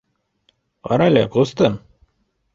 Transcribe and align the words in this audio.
—Ҡарале, 0.89 1.23
ҡустым. 1.37 1.79